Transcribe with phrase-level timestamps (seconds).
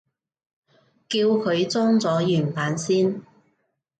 [1.09, 3.21] 叫佢裝咗原版先